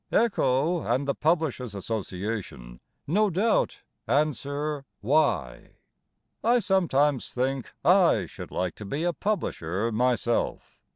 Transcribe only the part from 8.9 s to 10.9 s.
a publisher myself.